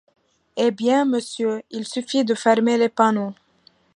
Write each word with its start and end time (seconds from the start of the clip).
Eh 0.57 0.71
bien, 0.71 1.05
monsieur, 1.05 1.61
il 1.69 1.87
suffit 1.87 2.25
de 2.25 2.33
fermer 2.33 2.75
les 2.79 2.89
panneaux. 2.89 3.35